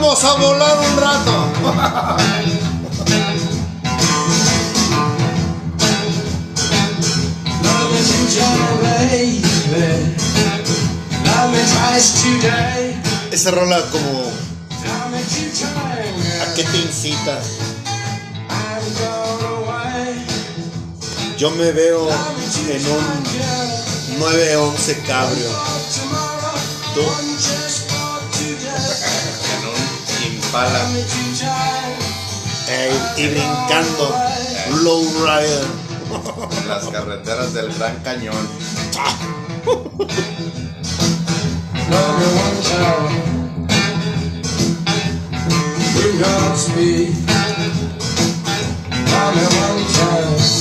[0.00, 1.32] Vamos a volar un rato.
[13.32, 14.30] Esa rola como
[16.42, 17.40] ¿A qué te incita?
[21.36, 22.08] Yo me veo
[22.68, 25.48] en un 911 cabrio.
[26.94, 27.67] ¿Tú?
[32.68, 34.14] Ey, y brincando.
[34.82, 35.64] Low rider.
[36.60, 38.48] En las carreteras del Gran Cañón.
[46.18, 47.14] Godspeed.
[49.10, 50.58] Love me one time.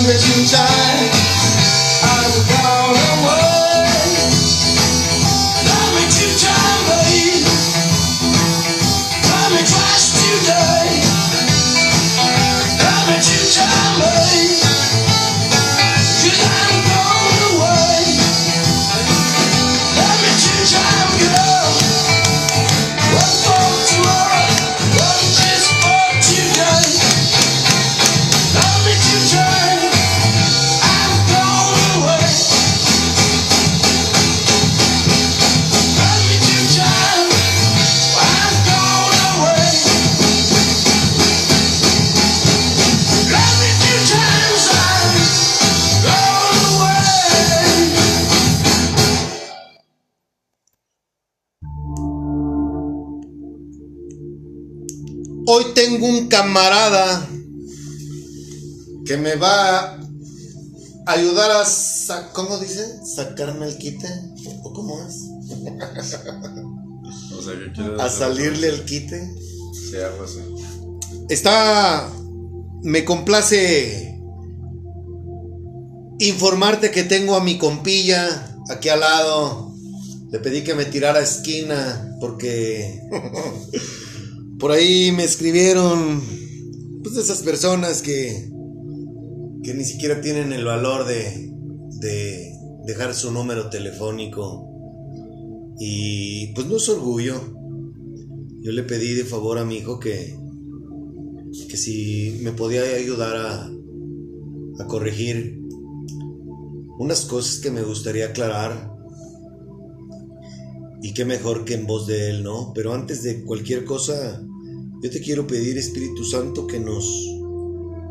[0.00, 1.19] Love me two
[55.52, 57.28] Hoy tengo un camarada
[59.04, 59.98] que me va a
[61.06, 62.86] ayudar a sa- ¿cómo dice?
[63.04, 64.06] sacarme el quite
[64.62, 65.14] o cómo es?
[67.36, 69.28] O sea, ¿qué quieres A salirle el quite.
[69.72, 70.38] Sí, algo así.
[71.28, 72.08] Está
[72.84, 74.16] me complace
[76.20, 79.74] informarte que tengo a mi compilla aquí al lado.
[80.30, 83.00] Le pedí que me tirara esquina porque
[84.60, 86.20] por ahí me escribieron
[87.02, 88.50] pues de esas personas que
[89.62, 91.50] que ni siquiera tienen el valor de
[92.00, 92.52] de
[92.86, 94.66] dejar su número telefónico
[95.78, 97.40] y pues no es orgullo.
[98.60, 100.38] Yo le pedí de favor a mi hijo que
[101.68, 103.70] que si me podía ayudar a,
[104.78, 105.58] a corregir
[106.98, 108.90] unas cosas que me gustaría aclarar.
[111.02, 112.72] Y qué mejor que en voz de él, ¿no?
[112.74, 114.42] Pero antes de cualquier cosa,
[115.00, 117.04] yo te quiero pedir, Espíritu Santo, que nos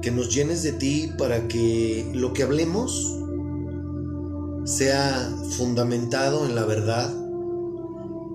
[0.02, 3.18] que nos llenes de ti para que lo que hablemos
[4.64, 7.14] sea fundamentado en la verdad,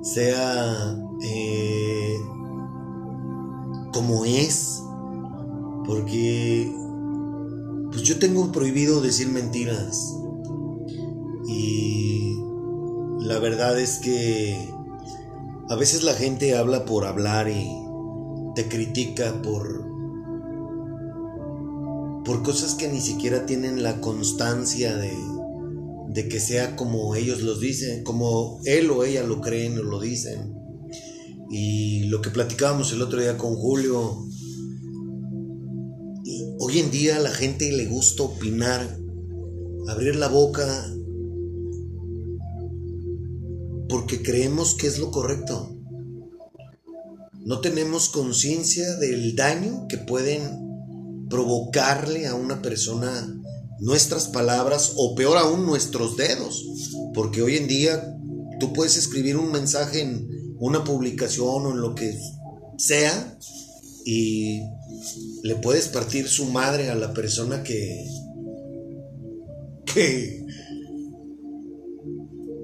[0.03, 2.17] sea eh,
[3.93, 4.83] como es,
[5.87, 6.71] porque
[7.91, 10.15] pues yo tengo prohibido decir mentiras.
[11.47, 12.37] Y
[13.21, 14.71] la verdad es que
[15.71, 17.84] a veces la gente habla por hablar y
[18.55, 19.93] te critica por
[22.25, 25.13] por cosas que ni siquiera tienen la constancia de
[26.09, 30.01] de que sea como ellos los dicen, como él o ella lo creen o lo
[30.01, 30.55] dicen.
[31.51, 34.25] Y lo que platicábamos el otro día con Julio,
[36.67, 38.99] Hoy en día a la gente le gusta opinar,
[39.87, 40.65] abrir la boca,
[43.89, 45.77] porque creemos que es lo correcto.
[47.45, 53.41] No tenemos conciencia del daño que pueden provocarle a una persona
[53.81, 56.65] nuestras palabras o peor aún nuestros dedos.
[57.13, 58.17] Porque hoy en día
[58.61, 62.19] tú puedes escribir un mensaje en una publicación o en lo que
[62.79, 63.39] sea
[64.07, 64.63] y
[65.43, 68.07] le puedes partir su madre a la persona que
[69.85, 70.45] que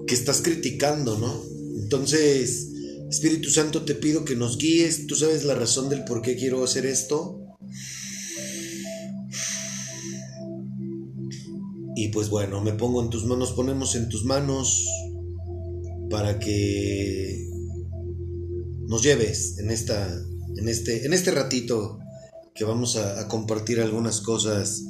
[0.07, 1.43] que estás criticando, ¿no?
[1.83, 2.70] Entonces,
[3.11, 5.09] Espíritu Santo, te pido que nos guíes.
[5.09, 7.41] Tú sabes la razón del por qué quiero hacer esto.
[11.97, 14.87] Y pues bueno, me pongo en tus manos, ponemos en tus manos
[16.09, 17.47] para que
[18.87, 20.09] nos lleves en esta
[20.57, 21.99] en este en este ratito
[22.55, 24.85] que vamos a, a compartir algunas cosas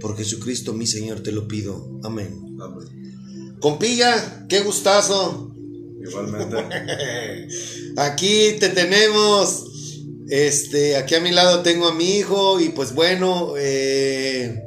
[0.00, 2.00] por Jesucristo mi Señor te lo pido.
[2.02, 2.56] Amén.
[2.58, 3.56] Amén.
[3.60, 5.55] Compilla, qué gustazo.
[6.00, 7.48] Igualmente.
[7.96, 9.64] Aquí te tenemos.
[10.28, 14.60] Este, aquí a mi lado tengo a mi hijo y pues bueno, eh,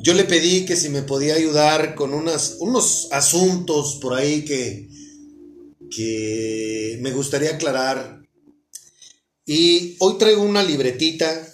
[0.00, 4.88] yo le pedí que si me podía ayudar con unas, unos asuntos por ahí que,
[5.88, 8.22] que me gustaría aclarar.
[9.44, 11.46] Y hoy traigo una libretita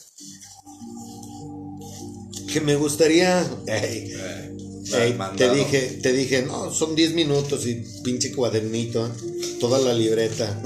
[2.51, 3.47] que me gustaría...
[4.95, 9.09] ey, te dije, te dije, no, son 10 minutos y pinche cuadernito,
[9.61, 10.61] toda la libreta.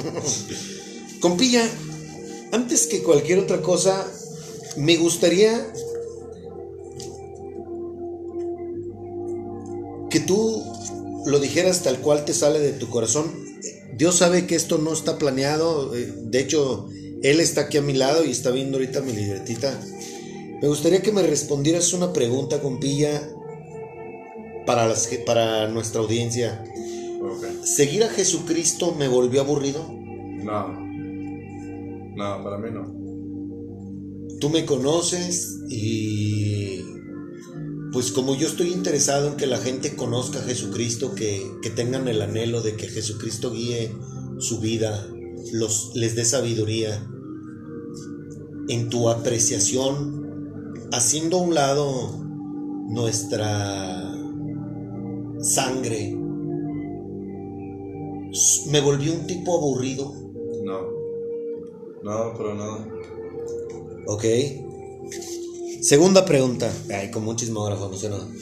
[1.20, 1.68] Compilla,
[2.52, 4.06] antes que cualquier otra cosa,
[4.76, 5.72] me gustaría
[10.10, 10.64] que tú
[11.26, 13.26] lo dijeras tal cual te sale de tu corazón.
[13.96, 16.88] Dios sabe que esto no está planeado, eh, de hecho,
[17.22, 19.78] Él está aquí a mi lado y está viendo ahorita mi libretita.
[20.62, 23.28] Me gustaría que me respondieras una pregunta, compilla,
[24.66, 26.64] para, las, para nuestra audiencia.
[27.62, 29.86] ¿Seguir a Jesucristo me volvió aburrido?
[29.90, 30.68] No.
[32.16, 32.94] No, para mí no.
[34.40, 36.82] Tú me conoces y
[37.92, 42.08] pues como yo estoy interesado en que la gente conozca a Jesucristo, que, que tengan
[42.08, 43.94] el anhelo de que Jesucristo guíe
[44.38, 45.08] su vida,
[45.52, 47.06] los, les dé sabiduría,
[48.68, 52.18] en tu apreciación, haciendo a un lado
[52.88, 54.05] nuestra
[55.40, 56.16] sangre,
[58.70, 60.12] me volví un tipo aburrido,
[60.64, 60.96] No.
[62.02, 62.86] No, pero nada.
[64.06, 64.24] ¿ok?
[65.80, 66.72] Segunda pregunta.
[66.90, 68.28] Ay, como un chismógrafo, no sé nada.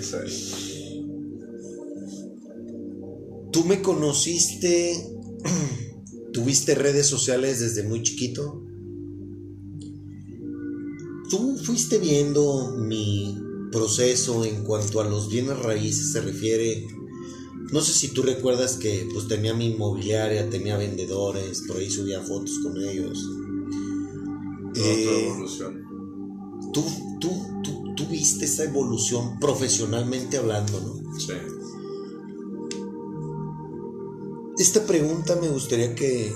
[0.00, 1.06] Sí.
[3.50, 4.96] ¿Tú me conociste?
[6.32, 8.62] ¿Tuviste redes sociales desde muy chiquito?
[11.30, 13.38] ¿Tú fuiste viendo mi
[13.74, 16.86] proceso en cuanto a los bienes raíces se refiere?
[17.72, 22.20] No sé si tú recuerdas que pues tenía mi inmobiliaria, tenía vendedores, por ahí subía
[22.20, 23.18] fotos con ellos.
[24.76, 25.84] Eh, evolución.
[26.72, 26.84] tú,
[27.20, 27.30] tú,
[27.62, 31.18] tú, tú viste esa evolución profesionalmente hablando, ¿no?
[31.18, 31.32] Sí.
[34.56, 36.32] Esta pregunta me gustaría que,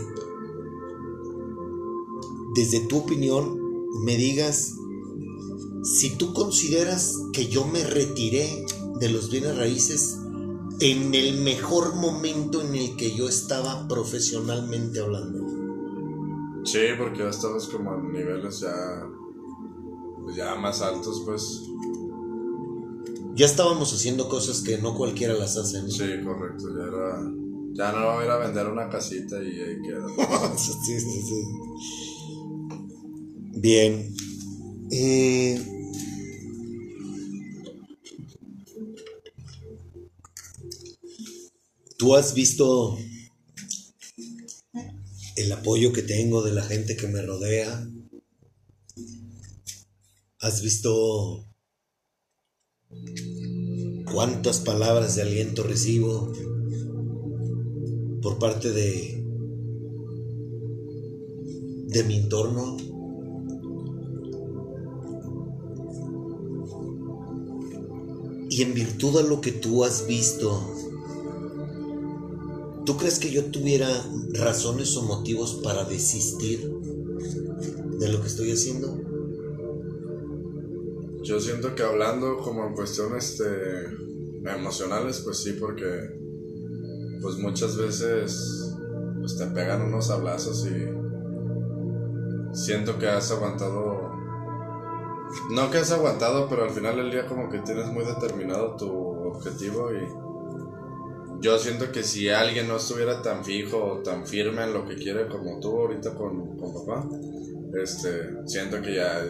[2.57, 3.61] desde tu opinión,
[4.03, 4.75] me digas
[5.83, 8.67] si tú consideras que yo me retiré
[9.01, 10.19] de los bienes raíces
[10.81, 15.59] en el mejor momento en el que yo estaba profesionalmente hablando.
[16.65, 19.03] Sí, porque ya estabas como en niveles ya.
[20.37, 21.63] ya más altos, pues.
[23.35, 25.83] Ya estábamos haciendo cosas que no cualquiera las hace.
[25.83, 25.89] ¿no?
[25.89, 26.65] Sí, correcto.
[26.77, 27.33] Ya era.
[27.73, 30.07] Ya no va a ir a vender una casita y ahí queda.
[30.57, 31.45] sí, sí, sí.
[33.61, 34.15] Bien.
[34.91, 35.79] Eh,
[41.99, 42.97] Tú has visto
[45.35, 47.91] el apoyo que tengo de la gente que me rodea.
[50.39, 51.45] Has visto
[54.13, 56.33] cuántas palabras de aliento recibo
[58.23, 59.25] por parte de
[61.89, 62.77] de mi entorno.
[68.59, 70.61] Y en virtud a lo que tú has visto,
[72.85, 73.87] ¿tú crees que yo tuviera
[74.33, 79.01] razones o motivos para desistir de lo que estoy haciendo?
[81.23, 83.45] Yo siento que hablando como en cuestiones este,
[84.53, 86.19] emocionales, pues sí, porque
[87.23, 88.75] pues muchas veces
[89.21, 90.85] pues te pegan unos abrazos y
[92.57, 93.98] siento que has aguantado
[95.51, 98.91] No que has aguantado, pero al final del día como que tienes muy determinado tu
[98.91, 100.09] objetivo y
[101.41, 104.97] yo siento que si alguien no estuviera tan fijo o tan firme en lo que
[104.97, 107.09] quiere como tú ahorita con, con papá,
[107.81, 109.25] este, siento que ya,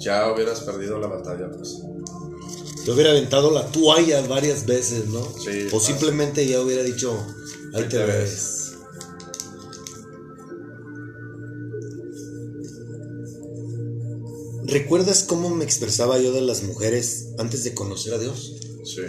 [0.00, 1.82] ya hubieras perdido la batalla, pues.
[2.84, 5.22] Te hubiera aventado la toalla varias veces, ¿no?
[5.24, 5.80] Sí, O fácil.
[5.80, 7.12] simplemente ya hubiera dicho,
[7.74, 8.63] ahí Ahí te te ves.
[14.74, 18.56] ¿Recuerdas cómo me expresaba yo de las mujeres antes de conocer a Dios?
[18.82, 19.02] Sí.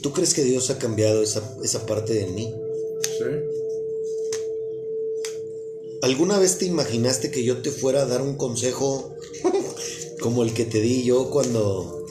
[0.00, 2.54] ¿Tú crees que Dios ha cambiado esa, esa parte de mí?
[3.02, 3.24] Sí.
[6.02, 9.16] ¿Alguna vez te imaginaste que yo te fuera a dar un consejo
[10.20, 12.06] como el que te di yo cuando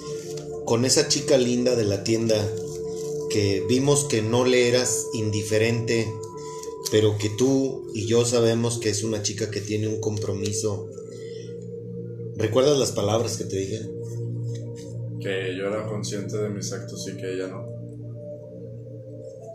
[0.65, 2.35] con esa chica linda de la tienda
[3.29, 6.11] que vimos que no le eras indiferente,
[6.91, 10.89] pero que tú y yo sabemos que es una chica que tiene un compromiso?
[12.37, 13.89] ¿Recuerdas las palabras que te dije?
[15.21, 17.65] Que yo era consciente de mis actos y que ella no.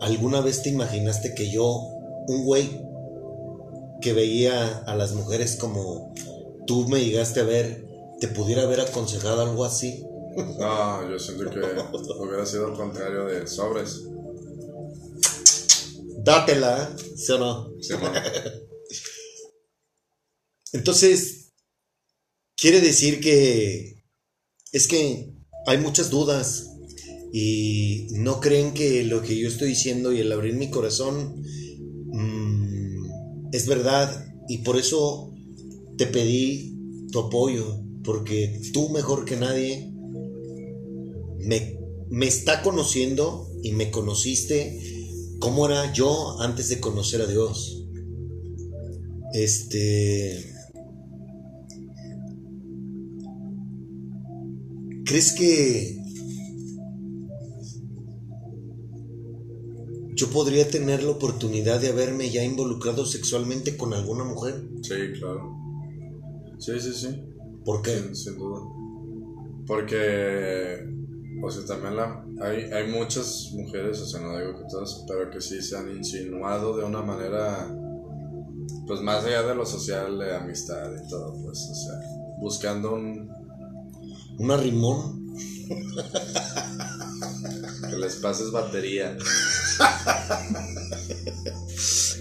[0.01, 1.79] ¿Alguna vez te imaginaste que yo,
[2.27, 2.81] un güey
[4.01, 6.13] que veía a las mujeres como
[6.65, 7.85] tú me llegaste a ver,
[8.19, 10.03] te pudiera haber aconsejado algo así?
[10.35, 14.05] No, yo siento que hubiera sido al contrario de sobres.
[16.23, 17.15] Dátela, ¿eh?
[17.15, 17.71] ¿sí o no?
[17.79, 17.93] Sí.
[20.73, 21.40] Entonces,
[22.61, 24.05] quiere decir que
[24.71, 25.33] es que
[25.65, 26.69] hay muchas dudas
[27.33, 31.43] y no creen que lo que yo estoy diciendo y el abrir mi corazón
[32.11, 35.33] mm, es verdad y por eso
[35.97, 39.91] te pedí tu apoyo porque tú mejor que nadie
[41.39, 44.79] me, me está conociendo y me conociste
[45.39, 47.85] cómo era yo antes de conocer a Dios.
[49.33, 50.50] Este.
[55.11, 55.97] ¿Crees que
[60.15, 64.69] yo podría tener la oportunidad de haberme ya involucrado sexualmente con alguna mujer?
[64.81, 65.53] Sí, claro.
[66.59, 67.25] Sí, sí, sí.
[67.65, 67.91] ¿Por qué?
[67.91, 68.61] Sin, sin duda.
[69.67, 70.77] Porque,
[71.43, 75.29] o sea, también la, hay, hay muchas mujeres, o sea, no digo que todas, pero
[75.29, 77.69] que sí se han insinuado de una manera,
[78.87, 81.99] pues más allá de lo social, de amistad y todo, pues, o sea,
[82.39, 83.40] buscando un,
[84.37, 85.21] ¿Una rimón?
[87.89, 89.17] que les pases batería.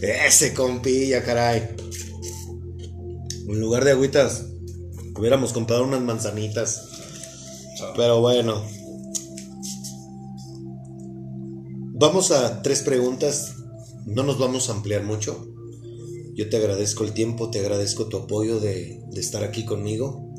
[0.02, 1.76] Ese compilla, caray.
[3.48, 4.46] En lugar de agüitas,
[5.16, 6.88] hubiéramos comprado unas manzanitas.
[7.96, 8.64] Pero bueno.
[11.92, 13.56] Vamos a tres preguntas.
[14.06, 15.46] No nos vamos a ampliar mucho.
[16.34, 20.29] Yo te agradezco el tiempo, te agradezco tu apoyo de, de estar aquí conmigo.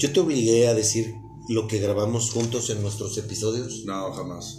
[0.00, 1.14] Yo te obligué a decir
[1.50, 3.84] lo que grabamos juntos en nuestros episodios.
[3.84, 4.58] No, jamás.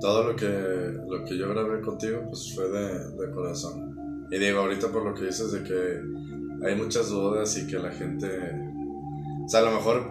[0.00, 4.28] Todo lo que, lo que yo grabé contigo, pues fue de, de corazón.
[4.30, 7.90] Y digo, ahorita por lo que dices de que hay muchas dudas y que la
[7.90, 8.28] gente...
[9.44, 10.08] O sea, a lo mejor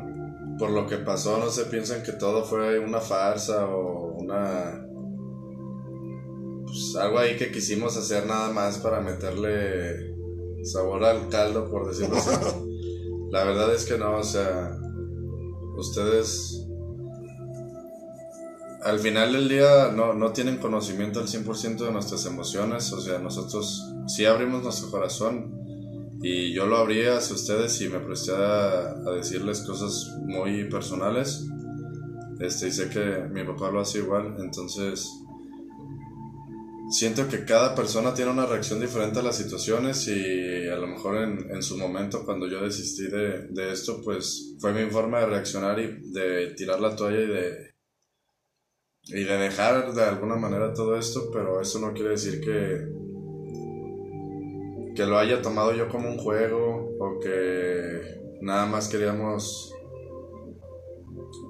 [0.59, 4.85] por lo que pasó no se piensan que todo fue una farsa o una...
[6.65, 10.13] Pues algo ahí que quisimos hacer nada más para meterle
[10.65, 12.31] sabor al caldo, por decirlo así.
[13.35, 14.79] La verdad es que no, o sea,
[15.75, 16.65] ustedes
[18.81, 23.19] al final del día no, no tienen conocimiento al 100% de nuestras emociones, o sea,
[23.19, 25.53] nosotros sí abrimos nuestro corazón
[26.21, 31.45] y yo lo abrí hacia ustedes y me presté a, a decirles cosas muy personales.
[32.39, 35.09] Este, y sé que mi papá lo hace igual, entonces
[36.91, 41.17] siento que cada persona tiene una reacción diferente a las situaciones y a lo mejor
[41.17, 45.25] en, en su momento cuando yo desistí de, de esto, pues fue mi forma de
[45.27, 47.75] reaccionar y de tirar la toalla y de,
[49.07, 52.87] y de dejar de alguna manera todo esto, pero eso no quiere decir que,
[54.95, 58.01] que lo haya tomado yo como un juego o que
[58.41, 59.73] nada más queríamos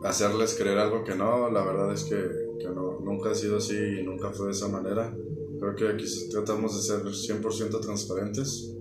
[0.03, 3.77] hacerles creer algo que no, la verdad es que, que no, nunca ha sido así
[3.77, 5.15] y nunca fue de esa manera.
[5.59, 7.03] Creo que aquí tratamos de ser
[7.41, 8.71] 100% transparentes.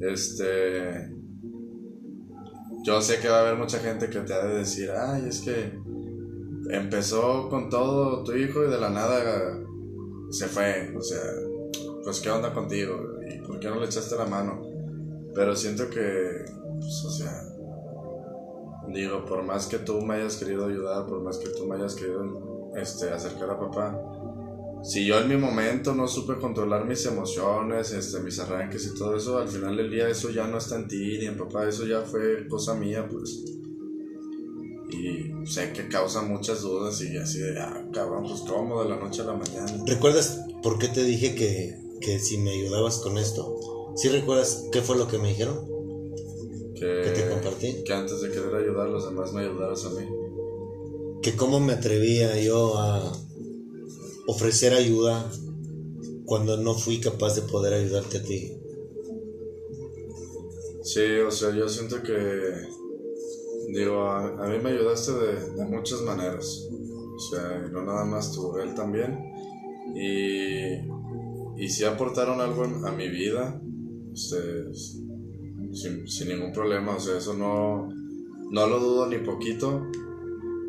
[0.00, 1.12] Este.
[2.84, 5.40] Yo sé que va a haber mucha gente que te ha de decir, ay, es
[5.40, 5.78] que
[6.70, 9.60] empezó con todo tu hijo y de la nada
[10.30, 10.94] se fue.
[10.96, 11.20] O sea,
[12.04, 13.18] pues, ¿qué onda contigo?
[13.28, 14.62] ¿Y por qué no le echaste la mano?
[15.34, 16.44] Pero siento que,
[16.80, 17.48] pues, o sea,
[18.92, 21.94] digo, por más que tú me hayas querido ayudar, por más que tú me hayas
[21.94, 22.22] querido
[22.80, 23.98] este, acercar a papá,
[24.82, 29.16] si yo en mi momento no supe controlar mis emociones, este, mis arranques y todo
[29.16, 31.86] eso, al final del día eso ya no está en ti ni en papá, eso
[31.86, 33.44] ya fue cosa mía, pues.
[34.90, 38.96] Y sé que causa muchas dudas y así de, ah, cabrón, pues cómo de la
[38.96, 39.84] noche a la mañana.
[39.86, 43.92] ¿Recuerdas por qué te dije que, que si me ayudabas con esto?
[43.96, 45.66] ¿Sí recuerdas qué fue lo que me dijeron?
[46.74, 47.82] Que, ¿Que te compartí?
[47.84, 50.06] Que antes de querer ayudar a los demás me ayudaras a mí.
[51.22, 53.12] Que cómo me atrevía yo a
[54.26, 55.30] ofrecer ayuda
[56.24, 58.52] cuando no fui capaz de poder ayudarte a ti.
[60.82, 62.52] Sí, o sea, yo siento que,
[63.72, 66.66] digo, a, a mí me ayudaste de, de muchas maneras.
[66.70, 69.18] O sea, no nada más tú, él también.
[69.94, 73.60] Y, y sí aportaron algo a mi vida,
[74.12, 74.98] ustedes,
[75.72, 77.88] sin, sin ningún problema, o sea, eso no,
[78.50, 79.82] no lo dudo ni poquito.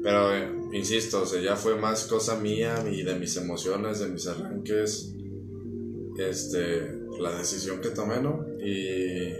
[0.10, 4.08] Pero, eh, insisto, o sea, ya fue más cosa mía y de mis emociones, de
[4.08, 5.13] mis arranques,
[6.18, 8.46] este, la decisión que tomé, ¿no?
[8.60, 9.34] Y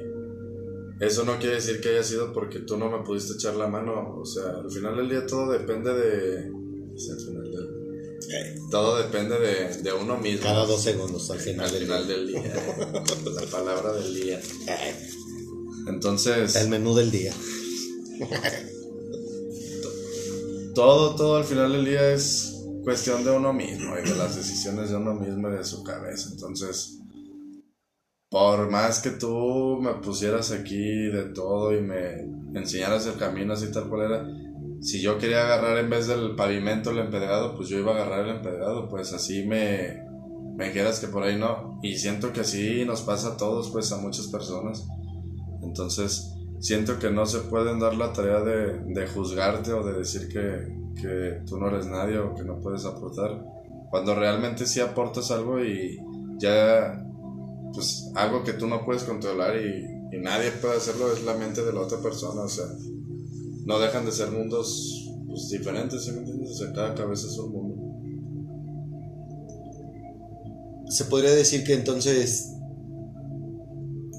[0.99, 4.17] eso no quiere decir que haya sido porque tú no me pudiste echar la mano.
[4.19, 6.51] O sea, al final del día todo depende de.
[6.51, 7.79] o sea, al final del-
[8.69, 10.43] todo depende de, de uno mismo.
[10.43, 12.15] Cada dos segundos al final Al del final día.
[12.17, 12.53] del día.
[13.41, 14.41] la palabra del día.
[15.88, 17.33] Entonces, El menú del día.
[20.79, 24.89] todo, todo al final del día es cuestión de uno mismo y de las decisiones
[24.89, 26.29] de uno mismo y de su cabeza.
[26.31, 27.01] Entonces,
[28.29, 32.21] por más que tú me pusieras aquí de todo y me
[32.57, 34.25] enseñaras el camino así tal cual era,
[34.79, 38.29] si yo quería agarrar en vez del pavimento el empedrado, pues yo iba a agarrar
[38.29, 40.01] el empedrado, pues así me,
[40.55, 41.77] me dijeras que por ahí no.
[41.83, 44.88] Y siento que así nos pasa a todos, pues a muchas personas.
[45.62, 50.27] Entonces, siento que no se pueden dar la tarea de, de juzgarte o de decir
[50.27, 53.43] que, que tú no eres nadie o que no puedes aportar.
[53.89, 55.97] Cuando realmente sí aportas algo y
[56.37, 57.03] ya,
[57.73, 61.71] pues algo que tú no puedes controlar y, nadie puede hacerlo es la mente de
[61.71, 62.41] la otra persona.
[62.41, 62.65] O sea,
[63.65, 66.62] no dejan de ser mundos pues, diferentes, ¿sí me entiendes?
[66.75, 67.75] Cada cabeza es un mundo.
[70.89, 72.55] Se podría decir que entonces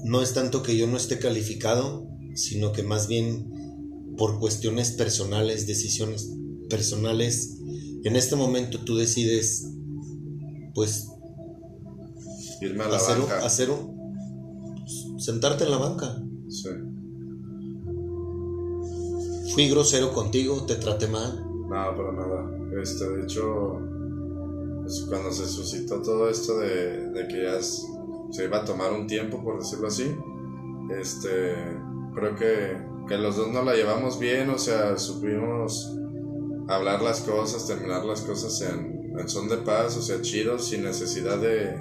[0.05, 5.67] no es tanto que yo no esté calificado, sino que más bien por cuestiones personales,
[5.67, 6.31] decisiones
[6.69, 7.57] personales,
[8.03, 9.67] en este momento tú decides,
[10.73, 11.07] pues,
[12.61, 13.45] Irme a la hacer, banca.
[13.45, 16.21] hacer un- sentarte en la banca.
[16.49, 16.69] Sí.
[19.53, 21.43] Fui grosero contigo, te traté mal.
[21.43, 22.49] No, para nada.
[22.81, 23.43] Este, de hecho,
[24.81, 29.07] pues, cuando se suscitó todo esto de, de que ya se iba a tomar un
[29.07, 30.05] tiempo, por decirlo así,
[30.99, 31.53] este,
[32.13, 35.95] creo que, que los dos nos la llevamos bien, o sea, supimos
[36.67, 40.83] hablar las cosas, terminar las cosas en, en son de paz, o sea, chido, sin
[40.83, 41.77] necesidad de,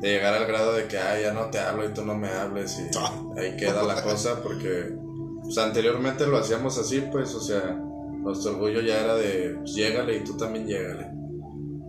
[0.00, 2.28] de llegar al grado de que, ah, ya no te hablo y tú no me
[2.28, 4.94] hables y ahí queda la cosa, porque
[5.42, 7.74] pues, anteriormente lo hacíamos así, pues, o sea,
[8.22, 11.10] nuestro orgullo ya era de, pues, llégale y tú también llégale.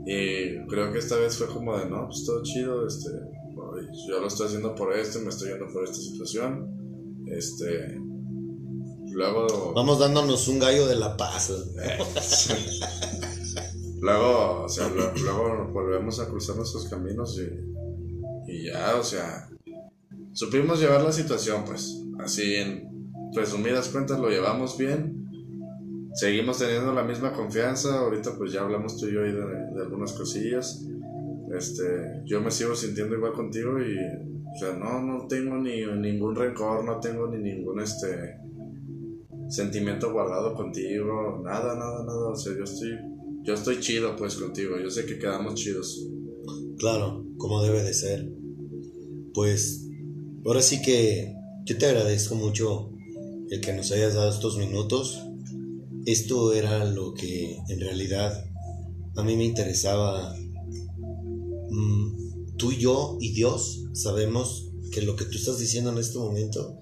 [0.05, 3.09] Y creo que esta vez fue como de, no, pues todo chido, este,
[4.07, 6.82] yo lo estoy haciendo por esto, me estoy yendo por esta situación,
[7.37, 7.99] este,
[9.11, 9.73] luego...
[9.75, 11.51] Vamos dándonos un gallo de la paz.
[14.01, 19.49] Luego, o sea, lo- luego volvemos a cruzar nuestros caminos y, y ya, o sea,
[20.33, 22.89] supimos llevar la situación, pues, así en
[23.33, 25.25] resumidas cuentas lo llevamos bien,
[26.15, 30.11] seguimos teniendo la misma confianza, ahorita pues ya hablamos tú y yo de, de algunas
[30.13, 30.85] cosillas,
[31.57, 33.95] este, yo me sigo sintiendo igual contigo y,
[34.53, 38.37] o sea, no, no tengo ni ningún rencor, no tengo ni ningún, este,
[39.49, 42.97] sentimiento guardado contigo, nada, nada, nada, o sea, yo estoy
[43.43, 46.07] yo estoy chido pues contigo, yo sé que quedamos chidos.
[46.77, 48.31] Claro, como debe de ser.
[49.33, 49.85] Pues
[50.45, 51.35] ahora sí que
[51.65, 52.91] yo te agradezco mucho
[53.49, 55.21] el que nos hayas dado estos minutos.
[56.05, 58.45] Esto era lo que en realidad
[59.15, 60.33] a mí me interesaba.
[61.69, 62.22] Mm,
[62.57, 66.79] tú y yo y Dios sabemos que lo que tú estás diciendo en este momento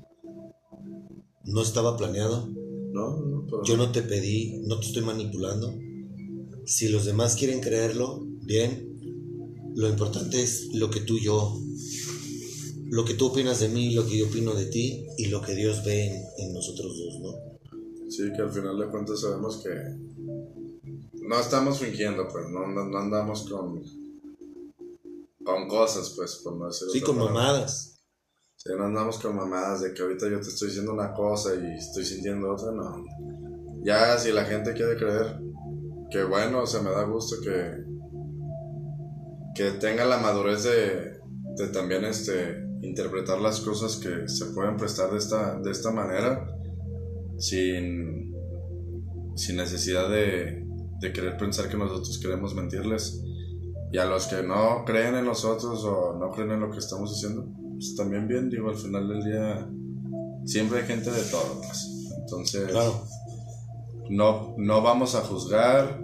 [1.45, 2.49] no estaba planeado.
[2.91, 5.73] No, no, pero Yo no te pedí, no te estoy manipulando.
[6.65, 8.89] Si los demás quieren creerlo, bien.
[9.75, 11.57] Lo importante es lo que tú y yo,
[12.89, 15.55] lo que tú opinas de mí, lo que yo opino de ti y lo que
[15.55, 17.51] Dios ve en, en nosotros dos, ¿no?
[18.11, 19.69] sí que al final de cuentas sabemos que
[21.21, 23.81] no estamos fingiendo, pues, no, no, no andamos con
[25.43, 27.33] con cosas, pues, por no decir Sí, con palabra.
[27.41, 27.87] mamadas.
[28.55, 31.77] Sí, no andamos con mamadas de que ahorita yo te estoy diciendo una cosa y
[31.77, 33.03] estoy sintiendo otra, no.
[33.83, 35.39] Ya si la gente quiere creer,
[36.11, 37.83] que bueno, o sea, me da gusto que,
[39.55, 41.19] que tenga la madurez de,
[41.57, 46.47] de también este, interpretar las cosas que se pueden prestar de esta, de esta manera
[47.39, 48.31] sin,
[49.35, 50.63] sin necesidad de,
[50.99, 53.23] de querer pensar que nosotros queremos mentirles.
[53.91, 57.11] Y a los que no creen en nosotros o no creen en lo que estamos
[57.11, 59.67] haciendo, pues también bien, digo, al final del día
[60.45, 61.61] siempre hay gente de todo.
[61.61, 62.09] pues.
[62.19, 63.03] Entonces, Claro.
[64.09, 65.99] no, no vamos a juzgar.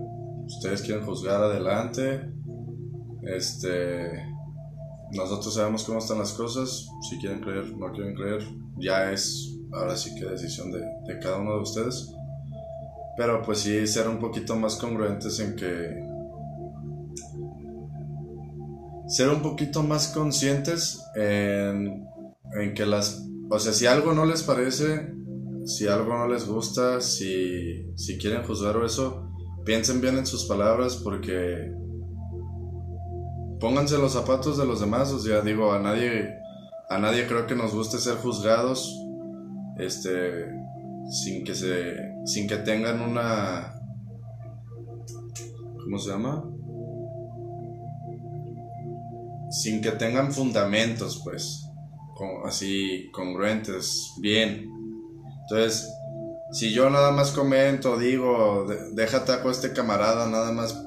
[0.45, 2.30] Ustedes quieren juzgar adelante.
[3.23, 4.26] Este.
[5.13, 6.88] Nosotros sabemos cómo están las cosas.
[7.10, 8.41] Si quieren creer, no quieren creer.
[8.78, 12.13] Ya es ahora sí que decisión de, de cada uno de ustedes.
[13.15, 16.06] Pero pues sí, ser un poquito más congruentes en que.
[19.07, 22.05] Ser un poquito más conscientes en,
[22.59, 23.23] en que las.
[23.49, 25.13] O sea, si algo no les parece,
[25.65, 29.31] si algo no les gusta, si, si quieren juzgar o eso,
[29.65, 31.73] piensen bien en sus palabras porque
[33.59, 36.37] pónganse los zapatos de los demás, o sea, digo, a nadie
[36.89, 38.97] a nadie creo que nos guste ser juzgados
[39.77, 40.49] este
[41.09, 43.73] sin que se sin que tengan una
[45.83, 46.43] ¿cómo se llama?
[49.51, 51.63] Sin que tengan fundamentos, pues,
[52.45, 54.69] así congruentes, bien.
[55.43, 55.89] Entonces,
[56.51, 60.83] si yo nada más comento, digo, "De- déjate a este camarada nada más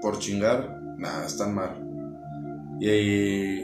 [0.00, 1.78] por chingar, nada, están mal.
[2.80, 3.62] Y,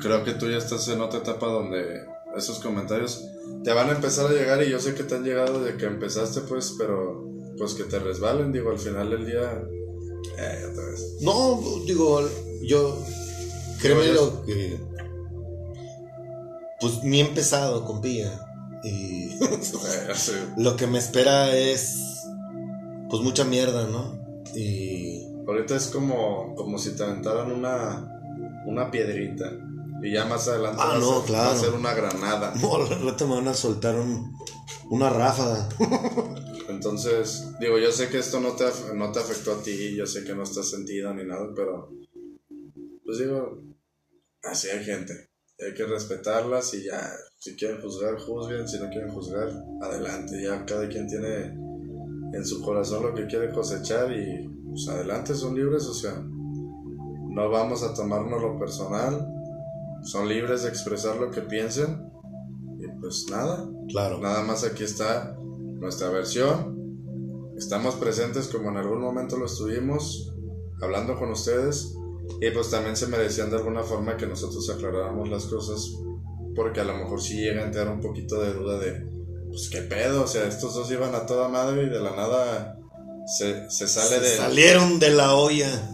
[0.00, 3.26] creo que tú ya estás en otra etapa donde esos comentarios
[3.64, 5.86] te van a empezar a llegar y yo sé que te han llegado de que
[5.86, 9.62] empezaste, pues, pero pues que te resbalen, digo, al final del día,
[10.38, 11.16] eh, otra vez.
[11.20, 12.28] No, digo,
[12.62, 12.96] yo.
[13.80, 14.78] Créeme lo que.
[16.80, 18.40] Pues ni he empezado con Pía.
[18.84, 19.28] Y.
[20.14, 20.32] Sí.
[20.56, 21.96] lo que me espera es.
[23.10, 24.18] Pues mucha mierda, ¿no?
[24.54, 25.24] Y.
[25.46, 28.20] Ahorita es como, como si te aventaran una,
[28.66, 29.50] una piedrita.
[30.02, 31.48] Y ya más adelante Ah, va, a no, ser, claro.
[31.48, 32.52] va a ser una granada.
[32.60, 34.36] No, rato me van a soltar un,
[34.90, 35.68] una ráfaga.
[36.78, 38.64] Entonces, digo, yo sé que esto no te,
[38.94, 41.90] no te afectó a ti, yo sé que no estás sentida ni nada, pero
[43.04, 43.60] pues digo,
[44.44, 45.28] así hay gente.
[45.58, 49.50] Hay que respetarlas y ya, si quieren juzgar, juzguen, si no quieren juzgar,
[49.82, 50.40] adelante.
[50.40, 51.46] Ya cada quien tiene
[52.32, 57.50] en su corazón lo que quiere cosechar y pues adelante, son libres, o sea, no
[57.50, 59.26] vamos a tomarnos lo personal,
[60.04, 62.08] son libres de expresar lo que piensen
[62.78, 64.18] y pues nada, Claro.
[64.18, 65.34] Nada más aquí está
[65.78, 66.76] nuestra versión.
[67.56, 70.32] Estamos presentes como en algún momento lo estuvimos,
[70.80, 71.94] hablando con ustedes.
[72.40, 75.94] Y pues también se merecían de alguna forma que nosotros aclaráramos las cosas.
[76.54, 79.06] Porque a lo mejor sí llega a entrar un poquito de duda de,
[79.48, 82.78] pues qué pedo, o sea, estos dos iban a toda madre y de la nada
[83.26, 84.36] se, se sale de...
[84.36, 85.90] Salieron de la olla.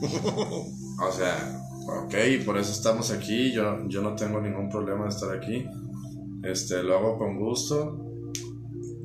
[1.03, 1.61] O sea,
[2.05, 3.53] ok, por eso estamos aquí.
[3.53, 5.67] Yo, yo no tengo ningún problema de estar aquí.
[6.43, 8.04] Este, lo hago con gusto.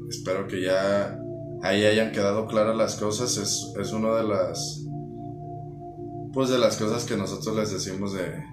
[0.09, 1.19] Espero que ya
[1.61, 3.37] ahí hayan quedado claras las cosas.
[3.37, 4.83] Es, es una de las.
[6.33, 8.43] Pues de las cosas que nosotros les decimos de,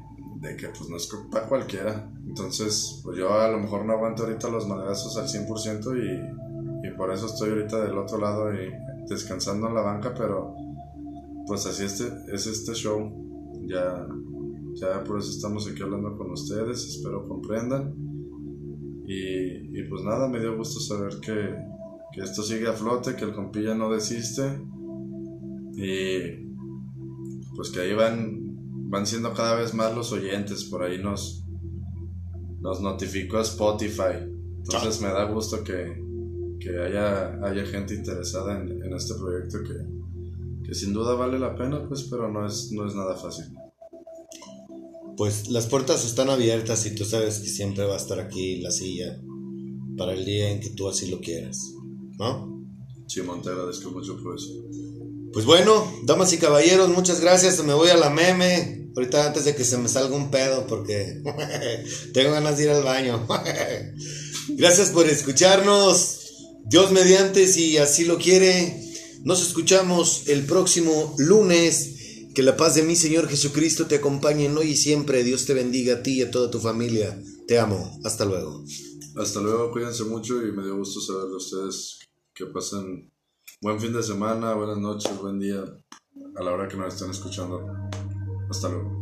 [0.57, 2.11] que pues no es para cualquiera.
[2.27, 6.90] Entonces, pues yo a lo mejor no aguanto ahorita los madrazos al 100% y, y
[6.97, 8.71] por eso estoy ahorita del otro lado y
[9.09, 10.55] descansando en la banca, pero
[11.47, 13.11] pues así este, es este show.
[13.66, 14.07] Ya,
[14.75, 18.06] ya por eso estamos aquí hablando con ustedes, espero comprendan.
[19.09, 21.55] Y, pues nada, me dio gusto saber que,
[22.12, 24.61] que esto sigue a flote, que el compilla no desiste.
[25.77, 26.47] Y
[27.55, 31.45] pues que ahí van, van siendo cada vez más los oyentes, por ahí nos,
[32.61, 34.29] nos notificó Spotify.
[34.59, 36.03] Entonces me da gusto que,
[36.59, 41.55] que haya, haya gente interesada en, en este proyecto que, que sin duda vale la
[41.55, 43.47] pena, pues, pero no es, no es nada fácil.
[45.16, 48.70] Pues las puertas están abiertas y tú sabes que siempre va a estar aquí la
[48.70, 49.18] silla
[49.96, 51.59] para el día en que tú así lo quieras.
[52.18, 52.57] ¿No?
[53.07, 54.52] Simón, te agradezco mucho por eso.
[55.33, 57.62] Pues bueno, damas y caballeros, muchas gracias.
[57.64, 58.90] Me voy a la meme.
[58.96, 61.22] Ahorita antes de que se me salga un pedo porque
[62.14, 63.26] tengo ganas de ir al baño.
[64.48, 66.20] gracias por escucharnos.
[66.64, 68.83] Dios mediante, si así lo quiere.
[69.24, 71.96] Nos escuchamos el próximo lunes.
[72.37, 75.25] Que la paz de mi Señor Jesucristo te acompañe hoy y siempre.
[75.25, 77.18] Dios te bendiga a ti y a toda tu familia.
[77.49, 77.99] Te amo.
[78.05, 78.62] Hasta luego.
[79.16, 81.99] Hasta luego, cuídense mucho y me dio gusto saber de ustedes
[82.35, 83.11] que pasen
[83.62, 85.64] buen fin de semana, buenas noches, buen día
[86.37, 87.64] a la hora que nos estén escuchando.
[88.51, 88.96] Hasta luego.